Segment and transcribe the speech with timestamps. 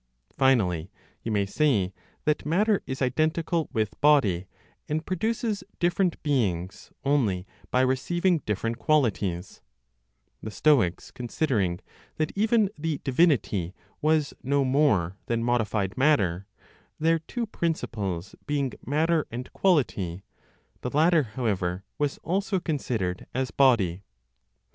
[0.33, 0.89] Finally,
[1.21, 1.93] you may say
[2.25, 4.47] that matter is identical with body,
[4.89, 9.61] and produces different beings only by receiving different qualities
[10.41, 11.81] (the Stoics considering
[12.15, 16.47] that even the divinity was no more than modified matter,
[16.99, 20.23] their two principles being matter and quality;
[20.81, 24.01] the latter, however, was also considered as body).